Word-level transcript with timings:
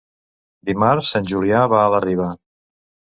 Dimarts 0.69 1.11
en 1.19 1.27
Julià 1.31 1.59
va 1.73 1.83
a 1.83 1.91
la 1.97 1.99
Riba. 2.07 2.31